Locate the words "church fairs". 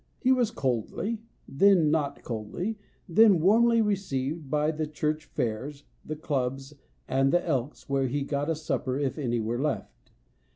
4.87-5.83